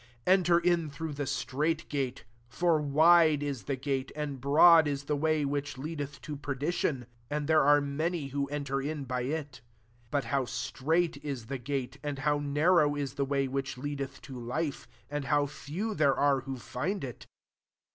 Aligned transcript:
13 0.25 0.33
"Enter 0.39 0.57
in 0.57 0.89
through 0.89 1.13
the 1.13 1.27
strait 1.27 1.87
gate; 1.87 2.25
for 2.49 2.81
wide 2.81 3.43
is 3.43 3.65
the 3.65 3.75
gate, 3.75 4.11
and 4.15 4.41
broad 4.41 4.87
is 4.87 5.03
the 5.03 5.15
way 5.15 5.45
which 5.45 5.77
lead 5.77 6.01
eth 6.01 6.19
to 6.23 6.35
perdition, 6.35 7.05
and 7.29 7.47
there 7.47 7.61
are 7.61 7.79
many 7.81 8.29
who 8.29 8.47
enter 8.47 8.81
in 8.81 9.03
by 9.03 9.21
it. 9.21 9.61
14 10.09 10.09
But 10.09 10.23
how 10.23 10.45
strait 10.45 11.23
is 11.23 11.45
the 11.45 11.59
gate, 11.59 11.99
and 12.01 12.17
Aoit^ 12.17 12.43
narrow 12.45 12.95
is 12.95 13.13
the 13.13 13.25
way 13.25 13.47
which 13.47 13.77
leadeth 13.77 14.21
to 14.23 14.39
life; 14.39 14.87
and 15.07 15.25
how 15.25 15.45
few 15.45 15.93
there 15.93 16.15
are 16.15 16.39
who 16.41 16.57
find 16.57 17.03
it 17.03 17.27